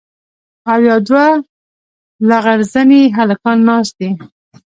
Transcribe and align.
او 0.71 0.79
يو 0.89 0.99
دوه 1.07 1.27
لغړ 2.29 2.59
زني 2.73 3.03
هلکان 3.17 3.57
ناست 3.69 3.93
دي. 3.99 4.09